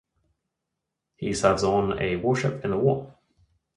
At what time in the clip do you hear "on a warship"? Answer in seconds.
1.63-2.65